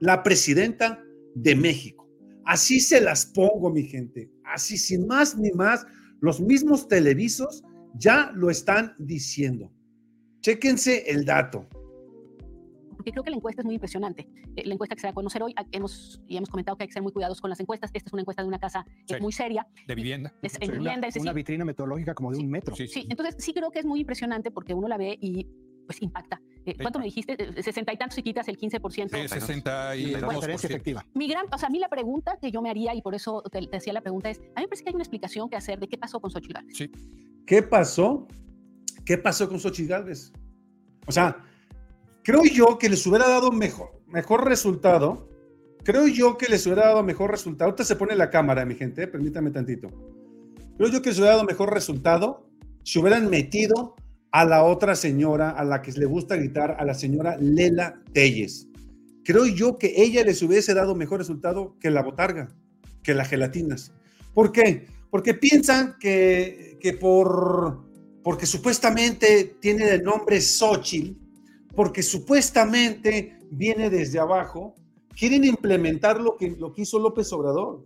la 0.00 0.22
presidenta 0.22 1.02
de 1.34 1.56
México. 1.56 2.08
Así 2.44 2.80
se 2.80 3.00
las 3.00 3.26
pongo, 3.26 3.70
mi 3.70 3.84
gente. 3.84 4.30
Así, 4.44 4.76
sin 4.76 5.06
más 5.06 5.36
ni 5.36 5.50
más, 5.52 5.86
los 6.20 6.40
mismos 6.40 6.88
televisos 6.88 7.64
ya 7.94 8.30
lo 8.34 8.50
están 8.50 8.94
diciendo. 8.98 9.72
Chéquense 10.40 11.10
el 11.10 11.24
dato 11.24 11.66
porque 13.06 13.12
creo 13.12 13.22
que 13.22 13.30
la 13.30 13.36
encuesta 13.36 13.62
es 13.62 13.66
muy 13.66 13.74
impresionante. 13.74 14.26
Eh, 14.56 14.66
la 14.66 14.74
encuesta 14.74 14.96
que 14.96 15.00
se 15.00 15.06
va 15.06 15.12
a 15.12 15.14
conocer 15.14 15.40
hoy, 15.40 15.54
hemos, 15.70 16.20
y 16.26 16.36
hemos 16.36 16.50
comentado 16.50 16.76
que 16.76 16.82
hay 16.82 16.88
que 16.88 16.92
ser 16.92 17.02
muy 17.02 17.12
cuidadosos 17.12 17.40
con 17.40 17.50
las 17.50 17.60
encuestas. 17.60 17.92
Esta 17.94 18.08
es 18.08 18.12
una 18.12 18.22
encuesta 18.22 18.42
de 18.42 18.48
una 18.48 18.58
casa 18.58 18.84
eh, 19.08 19.20
muy 19.20 19.32
seria. 19.32 19.64
De 19.86 19.94
vivienda. 19.94 20.32
Es, 20.42 20.56
en 20.60 20.72
vivienda. 20.72 21.06
Una, 21.14 21.22
una 21.22 21.32
vitrina 21.32 21.64
metodológica 21.64 22.14
como 22.14 22.32
de 22.32 22.38
un 22.38 22.50
metro. 22.50 22.74
Sí, 22.74 23.06
entonces 23.08 23.36
sí 23.38 23.54
creo 23.54 23.70
que 23.70 23.78
es 23.78 23.84
muy 23.84 24.00
impresionante 24.00 24.50
porque 24.50 24.74
uno 24.74 24.88
la 24.88 24.96
ve 24.96 25.16
y 25.20 25.46
pues 25.86 26.02
impacta. 26.02 26.40
Eh, 26.64 26.74
¿Cuánto 26.82 26.98
me 26.98 27.04
dijiste? 27.04 27.36
60 27.62 27.92
y 27.92 27.96
tantos 27.96 28.18
y 28.18 28.24
quitas 28.24 28.48
el 28.48 28.58
15%. 28.58 29.22
Sí, 29.22 29.28
60 29.28 29.96
y 29.96 30.14
bueno, 30.16 30.42
efectiva. 30.42 31.06
Mi 31.14 31.28
gran, 31.28 31.46
o 31.52 31.58
sea, 31.58 31.68
a 31.68 31.70
mí 31.70 31.78
la 31.78 31.88
pregunta 31.88 32.38
que 32.42 32.50
yo 32.50 32.60
me 32.60 32.70
haría, 32.70 32.92
y 32.92 33.02
por 33.02 33.14
eso 33.14 33.40
te, 33.52 33.60
te, 33.60 33.68
decía 33.76 33.92
la 33.92 34.00
pregunta, 34.00 34.30
es, 34.30 34.38
a 34.38 34.60
mí 34.60 34.62
me 34.62 34.68
parece 34.68 34.82
que 34.82 34.90
hay 34.90 34.96
una 34.96 35.04
explicación 35.04 35.48
que 35.48 35.54
hacer 35.54 35.78
de 35.78 35.86
qué 35.86 35.96
pasó 35.96 36.18
con 36.18 36.32
Xochitl 36.32 36.58
Sí. 36.72 36.90
¿Qué 37.46 37.62
pasó? 37.62 38.26
¿Qué 39.04 39.16
pasó 39.16 39.48
con 39.48 39.60
Xochitl 39.60 39.92
O 41.06 41.12
sea, 41.12 41.36
Creo 42.26 42.42
yo 42.42 42.76
que 42.76 42.88
les 42.88 43.06
hubiera 43.06 43.28
dado 43.28 43.52
mejor, 43.52 44.02
mejor 44.08 44.48
resultado. 44.48 45.30
Creo 45.84 46.08
yo 46.08 46.36
que 46.36 46.48
les 46.48 46.66
hubiera 46.66 46.86
dado 46.86 47.04
mejor 47.04 47.30
resultado. 47.30 47.70
Ahorita 47.70 47.84
se 47.84 47.94
pone 47.94 48.16
la 48.16 48.30
cámara, 48.30 48.64
mi 48.64 48.74
gente, 48.74 49.06
permítame 49.06 49.52
tantito. 49.52 49.92
Creo 50.76 50.90
yo 50.90 51.02
que 51.02 51.10
les 51.10 51.18
hubiera 51.18 51.34
dado 51.34 51.46
mejor 51.46 51.72
resultado 51.72 52.50
si 52.82 52.98
hubieran 52.98 53.30
metido 53.30 53.94
a 54.32 54.44
la 54.44 54.64
otra 54.64 54.96
señora, 54.96 55.50
a 55.50 55.62
la 55.62 55.82
que 55.82 55.92
le 55.92 56.04
gusta 56.06 56.34
gritar, 56.34 56.74
a 56.80 56.84
la 56.84 56.94
señora 56.94 57.36
Lela 57.36 58.02
Telles. 58.12 58.66
Creo 59.22 59.46
yo 59.46 59.78
que 59.78 59.94
ella 59.96 60.24
les 60.24 60.42
hubiese 60.42 60.74
dado 60.74 60.96
mejor 60.96 61.20
resultado 61.20 61.76
que 61.78 61.92
la 61.92 62.02
botarga, 62.02 62.48
que 63.04 63.14
las 63.14 63.28
gelatinas. 63.28 63.92
¿Por 64.34 64.50
qué? 64.50 64.88
Porque 65.10 65.34
piensan 65.34 65.94
que, 66.00 66.76
que 66.80 66.92
por, 66.92 67.84
porque 68.24 68.46
supuestamente 68.46 69.58
tiene 69.60 69.90
el 69.90 70.02
nombre 70.02 70.40
Xochitl, 70.40 71.25
porque 71.76 72.02
supuestamente 72.02 73.38
viene 73.50 73.90
desde 73.90 74.18
abajo, 74.18 74.74
quieren 75.14 75.44
implementar 75.44 76.20
lo 76.20 76.36
que, 76.36 76.56
lo 76.58 76.72
que 76.72 76.82
hizo 76.82 76.98
López 76.98 77.30
Obrador, 77.34 77.84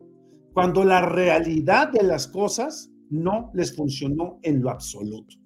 cuando 0.54 0.84
la 0.84 1.02
realidad 1.02 1.90
de 1.90 2.04
las 2.04 2.28
cosas 2.28 2.90
no 3.10 3.50
les 3.52 3.74
funcionó 3.74 4.38
en 4.42 4.62
lo 4.62 4.70
absoluto. 4.70 5.36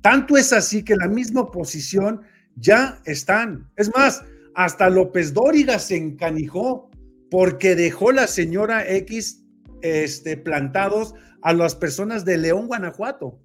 Tanto 0.00 0.36
es 0.36 0.52
así 0.52 0.84
que 0.84 0.94
la 0.94 1.08
misma 1.08 1.42
oposición 1.42 2.22
ya 2.54 3.02
están. 3.04 3.68
Es 3.76 3.90
más, 3.94 4.22
hasta 4.54 4.88
López 4.88 5.34
Dóriga 5.34 5.78
se 5.80 5.96
encanijó 5.96 6.90
porque 7.28 7.74
dejó 7.74 8.12
la 8.12 8.28
señora 8.28 8.88
X 8.88 9.44
este, 9.82 10.36
plantados 10.36 11.14
a 11.42 11.52
las 11.52 11.74
personas 11.74 12.24
de 12.24 12.38
León, 12.38 12.68
Guanajuato. 12.68 13.40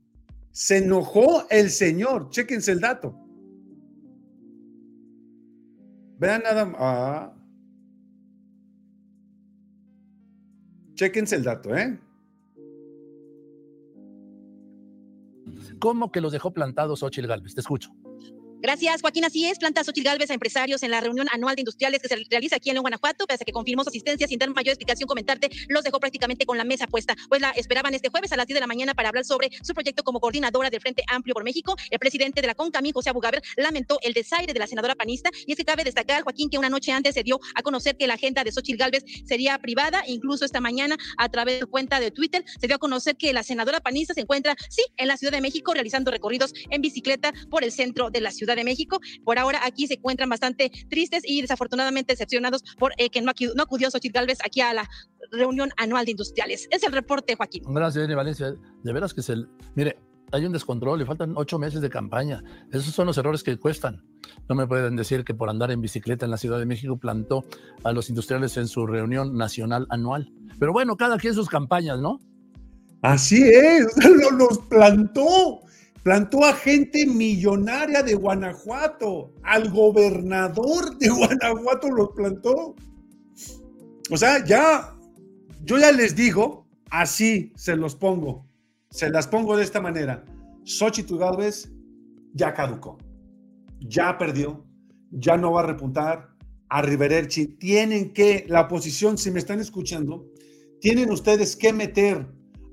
Se 0.52 0.78
enojó 0.78 1.48
el 1.50 1.72
señor, 1.72 2.30
chéquense 2.30 2.72
el 2.72 2.80
dato 2.80 3.25
Vean 6.18 6.44
nada 6.44 6.66
más. 6.66 6.78
Ah. 6.80 7.34
Chequense 10.96 11.36
el 11.36 11.44
dato, 11.44 11.76
¿eh? 11.76 12.00
¿Cómo 15.80 16.12
que 16.12 16.22
los 16.22 16.32
dejó 16.32 16.54
plantados 16.54 17.04
Ochil 17.04 17.28
Galvez? 17.28 17.54
Te 17.54 17.62
escucho. 17.62 17.92
Gracias, 18.62 19.02
Joaquín. 19.02 19.26
Así 19.26 19.46
es, 19.46 19.60
planta 19.60 19.84
Xochitl 19.84 20.06
Galvez 20.06 20.32
a 20.32 20.34
empresarios 20.34 20.82
en 20.84 20.92
la 20.92 21.02
reunión 21.02 21.28
anual 21.32 21.56
de 21.56 21.62
industriales 21.62 22.02
que 22.02 22.08
se 22.08 22.16
realiza 22.30 22.56
aquí 22.56 22.70
en 22.70 22.76
León, 22.76 22.84
Guanajuato. 22.84 23.28
Pese 23.28 23.44
a 23.44 23.46
que 23.46 23.52
confirmó 23.52 23.84
su 23.84 23.90
asistencia 23.90 24.28
sin 24.28 24.40
dar 24.40 24.50
mayor 24.50 24.70
explicación, 24.70 25.08
comentarte, 25.08 25.50
los 25.68 25.84
dejó 25.84 26.00
prácticamente 26.00 26.46
con 26.46 26.58
la 26.58 26.64
mesa 26.64 26.88
puesta. 26.88 27.16
Pues 27.30 27.42
la 27.42 27.52
esperaban 27.52 27.94
este 27.94 28.10
jueves 28.10 28.32
a 28.32 28.38
las 28.38 28.48
10 28.48 28.56
de 28.56 28.62
la 28.62 28.68
mañana 28.68 28.94
para 28.94 29.10
hablar 29.10 29.26
sobre 29.26 29.50
su 29.62 29.74
proyecto 29.74 30.04
como 30.04 30.20
coordinadora 30.20 30.70
del 30.70 30.82
Frente 30.82 31.04
Amplio 31.08 31.34
por 31.34 31.44
México. 31.44 31.76
El 31.90 32.00
presidente 32.00 32.42
de 32.42 32.48
la 32.48 32.56
CONCAMI, 32.56 32.92
José 32.92 33.10
Abugaber, 33.10 33.42
lamentó 33.58 34.00
el 34.02 34.14
desaire 34.14 34.54
de 34.54 34.60
la 34.60 34.68
senadora 34.68 34.96
panista. 34.96 35.30
Y 35.46 35.52
es 35.52 35.58
que 35.58 35.66
cabe 35.66 35.84
destacar, 35.84 36.24
Joaquín, 36.24 36.50
que 36.50 36.58
una 36.58 36.70
noche 36.70 36.92
antes 36.92 37.14
se 37.14 37.24
dio 37.24 37.40
a 37.56 37.62
conocer 37.62 37.98
que 37.98 38.08
la 38.08 38.16
agenda 38.16 38.44
de 38.44 38.52
Xochitl 38.52 38.78
Galvez 38.78 39.04
sería 39.26 39.60
privada. 39.60 40.04
Incluso 40.08 40.46
esta 40.46 40.62
mañana, 40.62 40.98
a 41.18 41.30
través 41.30 41.56
de 41.56 41.60
su 41.62 41.68
cuenta 41.68 42.00
de 42.00 42.12
Twitter, 42.12 42.44
se 42.60 42.68
dio 42.68 42.78
a 42.78 42.80
conocer 42.80 43.16
que 43.16 43.34
la 43.34 43.44
senadora 43.44 43.80
panista 43.80 44.14
se 44.14 44.22
encuentra, 44.22 44.56
sí, 44.70 44.84
en 44.98 45.08
la 45.08 45.18
Ciudad 45.18 45.34
de 45.34 45.42
México, 45.42 45.74
realizando 45.74 46.10
recorridos 46.12 46.54
en 46.70 46.82
bicicleta 46.82 47.34
por 47.50 47.64
el 47.64 47.72
centro 47.72 48.10
de 48.10 48.22
la 48.22 48.32
Ciudad 48.32 48.45
de 48.54 48.64
México. 48.64 49.00
Por 49.24 49.40
ahora 49.40 49.62
aquí 49.64 49.88
se 49.88 49.96
encuentran 49.96 50.30
bastante 50.30 50.72
tristes 50.90 51.24
y 51.26 51.42
desafortunadamente 51.42 52.14
decepcionados 52.14 52.64
por 52.78 52.94
eh, 52.98 53.10
que 53.10 53.22
no 53.22 53.32
acudió, 53.32 53.54
no 53.56 53.64
acudió 53.64 53.90
Xochitl 53.90 54.14
Galvez 54.14 54.40
aquí 54.46 54.62
a 54.62 54.74
la 54.74 54.88
reunión 55.32 55.72
anual 55.78 56.06
de 56.06 56.12
industriales. 56.12 56.68
Es 56.70 56.84
el 56.84 56.92
reporte, 56.92 57.36
Joaquín. 57.36 57.64
Gracias, 57.68 58.08
Valencia. 58.14 58.54
De 58.84 58.94
veras 58.94 59.14
que 59.14 59.22
es 59.22 59.30
el... 59.30 59.50
Mire, 59.76 59.98
hay 60.32 60.46
un 60.46 60.52
descontrol, 60.52 61.00
le 61.00 61.06
faltan 61.06 61.34
ocho 61.36 61.60
meses 61.60 61.82
de 61.82 61.90
campaña. 61.90 62.44
Esos 62.72 62.94
son 62.94 63.08
los 63.08 63.18
errores 63.18 63.44
que 63.44 63.58
cuestan. 63.58 64.04
No 64.50 64.56
me 64.56 64.68
pueden 64.68 64.96
decir 64.96 65.24
que 65.24 65.34
por 65.34 65.50
andar 65.50 65.72
en 65.72 65.82
bicicleta 65.82 66.26
en 66.26 66.32
la 66.32 66.38
Ciudad 66.38 66.60
de 66.60 66.66
México 66.66 66.98
plantó 66.98 67.46
a 67.84 67.92
los 67.92 68.10
industriales 68.10 68.58
en 68.58 68.68
su 68.68 68.86
reunión 68.86 69.38
nacional 69.38 69.88
anual. 69.90 70.32
Pero 70.60 70.74
bueno, 70.74 70.96
cada 70.96 71.18
quien 71.18 71.34
sus 71.34 71.50
campañas, 71.50 72.00
¿no? 72.00 72.20
Así 73.02 73.44
es, 73.44 73.88
los 74.38 74.60
plantó 74.70 75.62
plantó 76.06 76.46
a 76.46 76.54
gente 76.54 77.08
millonaria 77.08 78.04
de 78.04 78.14
Guanajuato, 78.14 79.34
al 79.42 79.72
gobernador 79.72 80.96
de 81.00 81.10
Guanajuato 81.10 81.90
los 81.90 82.10
plantó. 82.10 82.76
O 84.12 84.16
sea, 84.16 84.46
ya, 84.46 84.96
yo 85.64 85.80
ya 85.80 85.92
les 85.92 86.16
digo, 86.16 86.68
así 86.92 87.52
se 87.56 87.76
los 87.76 87.96
pongo, 87.96 88.46
se 88.92 89.10
las 89.10 89.28
pongo 89.28 89.58
de 89.58 89.64
esta 89.64 89.82
manera. 89.82 90.24
Xochitl 90.64 91.18
Galvez 91.18 91.72
ya 92.34 92.54
caducó, 92.54 93.00
ya 93.80 94.16
perdió, 94.20 94.64
ya 95.10 95.38
no 95.38 95.54
va 95.54 95.62
a 95.62 95.66
repuntar. 95.66 96.30
A 96.70 96.84
Rivererchi 96.84 97.48
tienen 97.58 98.14
que, 98.14 98.46
la 98.48 98.62
oposición, 98.62 99.18
si 99.18 99.32
me 99.32 99.40
están 99.40 99.60
escuchando, 99.60 100.28
tienen 100.80 101.10
ustedes 101.10 101.56
que 101.56 101.74
meter 101.74 102.28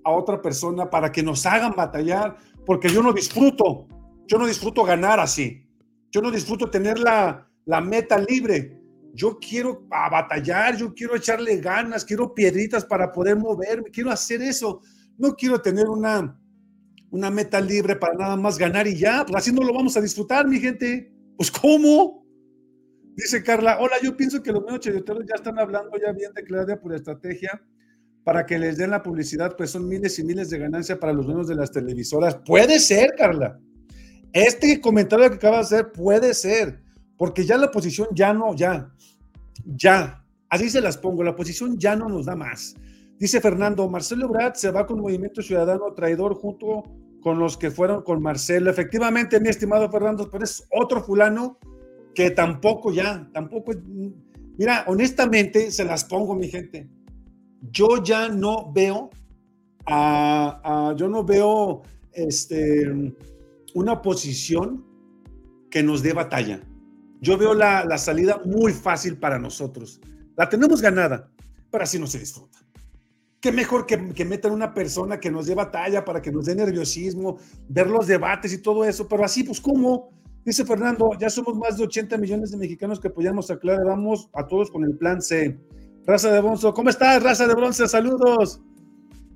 a 0.05 0.11
otra 0.11 0.43
persona 0.43 0.91
para 0.91 1.13
que 1.13 1.23
nos 1.23 1.47
hagan 1.47 1.75
batallar, 1.75 2.37
porque 2.65 2.89
yo 2.89 3.03
no 3.03 3.13
disfruto, 3.13 3.87
yo 4.27 4.39
no 4.39 4.47
disfruto 4.47 4.85
ganar 4.85 5.21
así, 5.21 5.67
yo 6.11 6.21
no 6.23 6.31
disfruto 6.31 6.71
tener 6.71 6.99
la, 6.99 7.49
la 7.65 7.81
meta 7.81 8.19
libre, 8.19 8.81
yo 9.15 9.39
quiero 9.39 9.87
batallar, 9.89 10.77
yo 10.77 10.95
quiero 10.95 11.17
echarle 11.17 11.59
ganas, 11.59 12.05
quiero 12.05 12.35
piedritas 12.35 12.85
para 12.85 13.13
poder 13.13 13.37
moverme, 13.37 13.91
quiero 13.91 14.11
hacer 14.11 14.43
eso, 14.43 14.81
no 15.19 15.35
quiero 15.35 15.61
tener 15.61 15.89
una, 15.89 16.39
una 17.11 17.31
meta 17.31 17.61
libre 17.61 17.97
para 17.97 18.15
nada 18.15 18.37
más 18.37 18.59
ganar 18.59 18.87
y 18.87 18.97
ya, 18.97 19.25
pues 19.27 19.37
así 19.37 19.53
no 19.53 19.63
lo 19.63 19.75
vamos 19.75 19.97
a 19.97 20.01
disfrutar, 20.01 20.47
mi 20.47 20.59
gente. 20.59 21.13
Pues 21.37 21.51
¿cómo? 21.51 22.25
Dice 23.15 23.43
Carla, 23.43 23.79
hola, 23.81 23.97
yo 24.03 24.17
pienso 24.17 24.43
que 24.43 24.53
los 24.53 24.65
medios 24.65 24.85
ya 24.85 25.35
están 25.35 25.59
hablando 25.59 25.91
ya 25.99 26.13
bien 26.13 26.33
de 26.33 26.45
claridad 26.45 26.81
por 26.81 26.95
estrategia 26.95 27.63
para 28.25 28.47
que 28.47 28.59
les 28.59 28.77
den 28.77 28.91
la 28.91 29.03
publicidad, 29.03 29.57
pues 29.57 29.71
son 29.71 29.89
miles 29.89 30.19
y 30.19 30.25
miles 30.25 30.51
de 30.51 30.59
ganancias 30.59 30.99
para 30.99 31.13
los 31.13 31.27
dueños 31.27 31.49
de 31.49 31.57
las 31.57 31.73
televisoras. 31.73 32.37
Puede 32.47 32.79
ser, 32.79 33.15
Carla. 33.17 33.59
Este 34.33 34.81
comentario 34.81 35.29
que 35.29 35.37
acaba 35.37 35.57
de 35.57 35.63
hacer 35.63 35.93
puede 35.93 36.33
ser, 36.35 36.81
porque 37.17 37.45
ya 37.45 37.57
la 37.57 37.67
oposición 37.67 38.09
ya 38.15 38.33
no, 38.33 38.55
ya, 38.55 38.91
ya, 39.65 40.25
así 40.49 40.71
se 40.71 40.81
las 40.81 40.97
pongo, 40.97 41.23
la 41.23 41.33
oposición 41.33 41.79
ya 41.79 41.97
no 41.97 42.09
nos 42.09 42.27
da 42.27 42.37
más. 42.37 42.75
Dice 43.19 43.41
Fernando, 43.41 43.89
Marcelo 43.89 44.29
Brad 44.29 44.55
se 44.55 44.71
va 44.71 44.87
con 44.87 45.01
Movimiento 45.01 45.43
Ciudadano 45.43 45.93
Traidor 45.95 46.35
junto 46.35 46.85
con 47.21 47.39
los 47.39 47.57
que 47.57 47.71
fueron 47.71 48.03
con 48.03 48.23
Marcelo. 48.23 48.71
Efectivamente, 48.71 49.39
mi 49.39 49.49
estimado 49.49 49.91
Fernando, 49.91 50.29
pero 50.31 50.45
es 50.45 50.67
otro 50.71 51.03
fulano 51.03 51.59
que 52.15 52.31
tampoco 52.31 52.93
ya, 52.93 53.29
tampoco, 53.33 53.73
mira, 54.57 54.85
honestamente 54.87 55.71
se 55.71 55.85
las 55.85 56.05
pongo, 56.05 56.35
mi 56.35 56.49
gente 56.49 56.89
yo 57.71 58.03
ya 58.03 58.29
no 58.29 58.73
veo, 58.73 59.11
yo 59.89 61.09
no 61.09 61.25
veo 61.25 61.83
este, 62.13 63.15
una 63.75 64.03
posición 64.03 64.85
que 65.71 65.83
nos 65.83 66.03
dé 66.03 66.13
batalla. 66.13 66.61
Yo 67.21 67.39
veo 67.39 67.55
la, 67.55 67.97
salida 67.99 68.41
muy 68.45 68.73
fácil 68.73 69.17
para 69.17 69.39
nosotros. 69.39 70.01
La 70.37 70.49
tenemos 70.49 70.81
ganada, 70.81 71.31
pero 71.71 71.85
así 71.85 71.99
no 71.99 72.07
se 72.07 72.19
disfruta. 72.19 72.59
Qué 73.41 73.53
mejor 73.53 73.87
que, 73.87 74.13
que 74.13 74.25
metan 74.25 74.53
una 74.53 74.73
persona 74.73 75.19
que 75.19 75.31
nos 75.31 75.47
dé 75.47 75.55
batalla 75.55 76.05
para 76.05 76.23
que 76.23 76.31
nos 76.31 76.47
dé 76.47 76.55
nerviosismo, 76.55 77.39
ver 77.69 77.89
los 77.89 78.07
debates 78.07 78.53
y 78.53 78.59
todo 78.59 78.85
eso, 78.85 79.09
pero 79.09 79.25
así, 79.25 79.43
pues, 79.43 79.61
¿cómo? 79.61 80.11
Dice 80.45 80.65
Fernando, 80.65 81.11
ya 81.19 81.31
somos 81.31 81.57
más 81.57 81.77
de 81.77 81.85
80 81.85 82.19
millones 82.19 82.51
de 82.51 82.57
mexicanos 82.57 82.99
que 82.99 83.09
apoyamos 83.09 83.51
a 83.51 83.59
Clara, 83.59 83.85
vamos 83.85 84.29
a 84.35 84.47
todos 84.47 84.71
con 84.71 84.85
el 84.85 84.97
plan 84.97 85.23
C. 85.23 85.59
Raza 86.05 86.33
de 86.33 86.41
Bronce, 86.41 86.73
¿cómo 86.75 86.91
estás, 86.91 87.23
Raza 87.23 87.47
de 87.47 87.55
Bronce? 87.55 87.87
Saludos. 87.87 88.61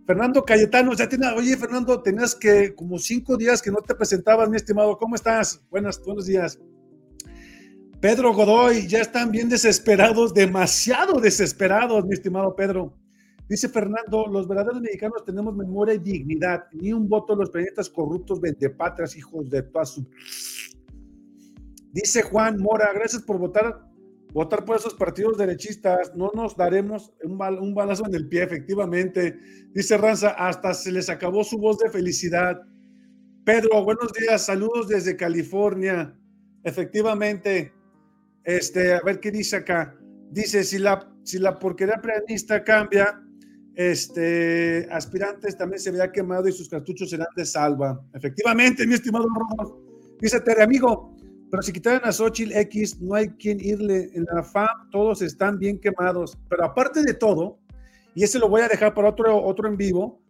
Fernando 0.04 0.44
Cayetano, 0.44 0.92
ya 0.94 1.08
tiene, 1.08 1.28
oye, 1.32 1.56
Fernando, 1.56 2.00
tenías 2.02 2.34
que 2.34 2.74
como 2.74 2.98
cinco 2.98 3.36
días 3.36 3.62
que 3.62 3.70
no 3.70 3.78
te 3.78 3.94
presentabas, 3.94 4.48
mi 4.48 4.56
estimado. 4.56 4.96
¿Cómo 4.98 5.14
estás? 5.14 5.60
Buenas, 5.70 6.00
buenos 6.04 6.26
días. 6.26 6.58
Pedro 8.00 8.34
Godoy, 8.34 8.86
ya 8.86 9.00
están 9.00 9.30
bien 9.30 9.48
desesperados, 9.48 10.34
demasiado 10.34 11.20
desesperados, 11.20 12.04
mi 12.04 12.14
estimado 12.14 12.54
Pedro. 12.54 12.94
Dice 13.48 13.68
Fernando, 13.68 14.26
los 14.26 14.48
verdaderos 14.48 14.80
mexicanos 14.80 15.24
tenemos 15.24 15.56
memoria 15.56 15.94
y 15.94 15.98
dignidad, 15.98 16.64
ni 16.72 16.92
un 16.92 17.08
voto 17.08 17.34
de 17.34 17.40
los 17.40 17.50
planetas 17.50 17.88
corruptos, 17.88 18.40
vendepatrias, 18.40 19.16
hijos 19.16 19.48
de 19.50 19.62
toda 19.62 19.86
su... 19.86 20.04
Dice 21.92 22.22
Juan 22.22 22.60
Mora, 22.60 22.92
gracias 22.92 23.22
por 23.22 23.38
votar 23.38 23.86
votar 24.36 24.66
por 24.66 24.76
esos 24.76 24.92
partidos 24.92 25.38
derechistas, 25.38 26.14
no 26.14 26.30
nos 26.34 26.54
daremos 26.58 27.10
un, 27.24 27.38
balazo 27.74 28.04
en 28.06 28.14
el 28.14 28.28
pie, 28.28 28.42
efectivamente. 28.42 29.40
Dice 29.72 29.96
Ranza, 29.96 30.28
hasta 30.32 30.74
se 30.74 30.92
les 30.92 31.08
acabó 31.08 31.42
su 31.42 31.56
voz 31.56 31.78
de 31.78 31.88
felicidad. 31.88 32.60
Pedro, 33.46 33.82
buenos 33.82 34.12
días, 34.12 34.44
saludos 34.44 34.88
desde 34.88 35.16
California. 35.16 36.14
Efectivamente, 36.64 37.72
este, 38.44 38.92
a 38.92 39.00
ver 39.00 39.20
qué 39.20 39.30
dice 39.30 39.56
acá. 39.56 39.96
Dice, 40.30 40.64
si 40.64 40.80
la, 40.80 41.10
si 41.24 41.38
la 41.38 41.58
porquería 41.58 42.02
pianista 42.02 42.62
cambia, 42.62 43.18
este, 43.74 44.86
aspirantes 44.90 45.56
también 45.56 45.80
se 45.80 45.90
verá 45.90 46.12
quemado 46.12 46.46
y 46.46 46.52
sus 46.52 46.68
cartuchos 46.68 47.08
serán 47.08 47.28
de 47.34 47.46
salva. 47.46 47.98
Efectivamente, 48.12 48.86
mi 48.86 48.96
estimado 48.96 49.28
Rodolfo. 49.34 49.82
Dice 50.20 50.40
Tere, 50.40 50.62
amigo, 50.62 51.15
pero 51.50 51.62
si 51.62 51.72
quitaran 51.72 52.02
a 52.04 52.12
Xochitl 52.12 52.52
X, 52.52 53.00
no 53.00 53.14
hay 53.14 53.28
quien 53.28 53.60
irle. 53.60 54.10
En 54.14 54.24
la 54.32 54.42
FAM 54.42 54.90
todos 54.90 55.22
están 55.22 55.58
bien 55.58 55.78
quemados. 55.78 56.36
Pero 56.48 56.64
aparte 56.64 57.02
de 57.02 57.14
todo, 57.14 57.58
y 58.14 58.24
ese 58.24 58.38
lo 58.38 58.48
voy 58.48 58.62
a 58.62 58.68
dejar 58.68 58.94
para 58.94 59.10
otro, 59.10 59.44
otro 59.44 59.68
en 59.68 59.76
vivo, 59.76 60.20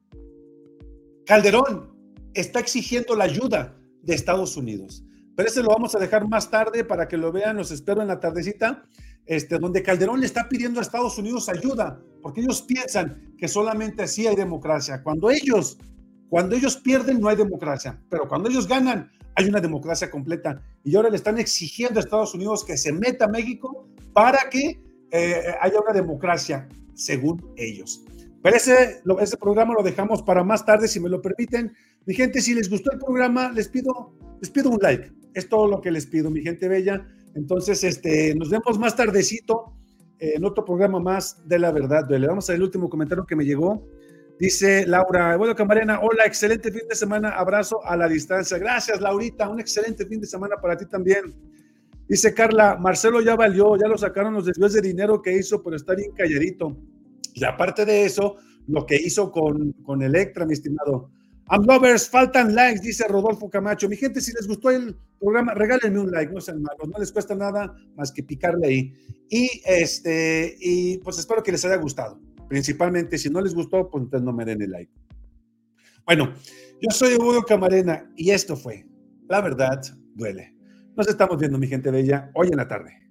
Calderón 1.24 1.94
está 2.34 2.60
exigiendo 2.60 3.14
la 3.16 3.24
ayuda 3.24 3.76
de 4.02 4.14
Estados 4.14 4.56
Unidos. 4.56 5.04
Pero 5.34 5.48
ese 5.48 5.62
lo 5.62 5.68
vamos 5.68 5.94
a 5.94 5.98
dejar 5.98 6.28
más 6.28 6.50
tarde 6.50 6.84
para 6.84 7.08
que 7.08 7.16
lo 7.16 7.32
vean, 7.32 7.56
los 7.56 7.70
espero 7.70 8.02
en 8.02 8.08
la 8.08 8.20
tardecita, 8.20 8.84
este, 9.26 9.58
donde 9.58 9.82
Calderón 9.82 10.20
le 10.20 10.26
está 10.26 10.48
pidiendo 10.48 10.80
a 10.80 10.82
Estados 10.82 11.18
Unidos 11.18 11.48
ayuda, 11.48 12.00
porque 12.22 12.40
ellos 12.40 12.62
piensan 12.62 13.34
que 13.36 13.48
solamente 13.48 14.02
así 14.02 14.26
hay 14.26 14.36
democracia. 14.36 15.02
Cuando 15.02 15.30
ellos, 15.30 15.78
cuando 16.28 16.56
ellos 16.56 16.76
pierden 16.76 17.20
no 17.20 17.28
hay 17.28 17.36
democracia, 17.36 18.00
pero 18.08 18.28
cuando 18.28 18.48
ellos 18.48 18.68
ganan 18.68 19.10
hay 19.36 19.48
una 19.48 19.60
democracia 19.60 20.10
completa. 20.10 20.62
Y 20.86 20.94
ahora 20.94 21.10
le 21.10 21.16
están 21.16 21.36
exigiendo 21.38 21.98
a 21.98 22.02
Estados 22.02 22.32
Unidos 22.32 22.64
que 22.64 22.76
se 22.76 22.92
meta 22.92 23.24
a 23.24 23.28
México 23.28 23.88
para 24.12 24.48
que 24.48 24.80
eh, 25.10 25.42
haya 25.60 25.80
una 25.80 25.92
democracia, 25.92 26.68
según 26.94 27.52
ellos. 27.56 28.04
Pero 28.40 28.56
ese, 28.56 29.02
ese 29.20 29.36
programa 29.36 29.74
lo 29.74 29.82
dejamos 29.82 30.22
para 30.22 30.44
más 30.44 30.64
tarde, 30.64 30.86
si 30.86 31.00
me 31.00 31.08
lo 31.08 31.20
permiten. 31.20 31.74
Mi 32.06 32.14
gente, 32.14 32.40
si 32.40 32.54
les 32.54 32.70
gustó 32.70 32.92
el 32.92 33.00
programa, 33.00 33.50
les 33.50 33.68
pido, 33.68 34.14
les 34.40 34.48
pido 34.48 34.70
un 34.70 34.78
like. 34.80 35.10
Es 35.34 35.48
todo 35.48 35.66
lo 35.66 35.80
que 35.80 35.90
les 35.90 36.06
pido, 36.06 36.30
mi 36.30 36.40
gente 36.40 36.68
bella. 36.68 37.04
Entonces, 37.34 37.82
este, 37.82 38.36
nos 38.36 38.48
vemos 38.48 38.78
más 38.78 38.94
tardecito 38.94 39.72
en 40.20 40.44
otro 40.44 40.64
programa 40.64 41.00
más 41.00 41.46
de 41.48 41.58
la 41.58 41.72
verdad. 41.72 42.08
Le 42.08 42.28
vamos 42.28 42.48
a 42.48 42.52
ver 42.52 42.58
el 42.58 42.62
último 42.62 42.88
comentario 42.88 43.26
que 43.26 43.34
me 43.34 43.44
llegó. 43.44 43.88
Dice 44.38 44.86
Laura, 44.86 45.36
bueno, 45.36 45.54
Camarena, 45.54 46.00
hola, 46.00 46.26
excelente 46.26 46.70
fin 46.70 46.86
de 46.88 46.94
semana, 46.94 47.30
abrazo 47.30 47.82
a 47.84 47.96
la 47.96 48.06
distancia. 48.06 48.58
Gracias, 48.58 49.00
Laurita, 49.00 49.48
un 49.48 49.60
excelente 49.60 50.04
fin 50.04 50.20
de 50.20 50.26
semana 50.26 50.56
para 50.60 50.76
ti 50.76 50.84
también. 50.84 51.34
Dice 52.06 52.34
Carla, 52.34 52.76
Marcelo 52.76 53.22
ya 53.22 53.34
valió, 53.34 53.76
ya 53.76 53.88
lo 53.88 53.96
sacaron 53.96 54.34
los 54.34 54.44
desvíos 54.44 54.74
de 54.74 54.82
dinero 54.82 55.22
que 55.22 55.32
hizo, 55.32 55.62
pero 55.62 55.76
está 55.76 55.94
bien 55.94 56.12
calladito. 56.12 56.76
Y 57.32 57.44
aparte 57.44 57.86
de 57.86 58.04
eso, 58.04 58.36
lo 58.66 58.84
que 58.84 58.96
hizo 58.96 59.30
con, 59.32 59.72
con 59.84 60.02
Electra, 60.02 60.44
mi 60.44 60.52
estimado. 60.52 61.10
Amlovers, 61.48 62.08
faltan 62.08 62.54
likes, 62.54 62.80
dice 62.80 63.06
Rodolfo 63.08 63.48
Camacho. 63.48 63.88
Mi 63.88 63.96
gente, 63.96 64.20
si 64.20 64.32
les 64.32 64.46
gustó 64.46 64.70
el 64.70 64.96
programa, 65.18 65.54
regálenme 65.54 66.00
un 66.00 66.10
like, 66.10 66.32
no 66.32 66.40
sean 66.40 66.60
malos, 66.60 66.88
no 66.88 66.98
les 66.98 67.10
cuesta 67.10 67.34
nada 67.34 67.74
más 67.96 68.12
que 68.12 68.22
picarle 68.22 68.66
ahí. 68.66 68.92
Y 69.30 69.62
este, 69.64 70.56
y 70.60 70.98
pues 70.98 71.18
espero 71.18 71.42
que 71.42 71.52
les 71.52 71.64
haya 71.64 71.76
gustado. 71.76 72.20
Principalmente, 72.48 73.18
si 73.18 73.30
no 73.30 73.40
les 73.40 73.54
gustó, 73.54 73.90
pues 73.90 74.04
entonces 74.04 74.24
no 74.24 74.32
me 74.32 74.44
den 74.44 74.62
el 74.62 74.70
like. 74.70 74.92
Bueno, 76.04 76.32
yo 76.80 76.90
soy 76.90 77.14
Hugo 77.14 77.42
Camarena 77.42 78.08
y 78.16 78.30
esto 78.30 78.56
fue 78.56 78.86
La 79.28 79.40
Verdad 79.40 79.82
Duele. 80.14 80.54
Nos 80.96 81.08
estamos 81.08 81.38
viendo, 81.38 81.58
mi 81.58 81.66
gente 81.66 81.90
bella, 81.90 82.30
hoy 82.34 82.48
en 82.48 82.56
la 82.56 82.68
tarde. 82.68 83.06